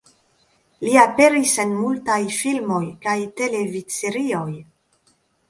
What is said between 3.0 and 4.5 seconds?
kaj televidserioj.